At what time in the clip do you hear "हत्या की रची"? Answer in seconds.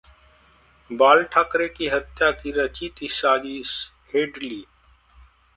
1.87-2.89